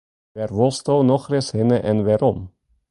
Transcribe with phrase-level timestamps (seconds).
[0.35, 2.39] Wêr wolsto nochris hinne en wêrom?